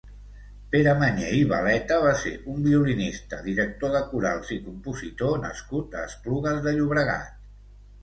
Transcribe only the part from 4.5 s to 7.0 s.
i compositor nascut a Esplugues de